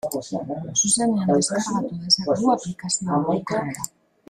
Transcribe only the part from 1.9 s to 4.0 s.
dezakezu aplikazioa mugikorrera.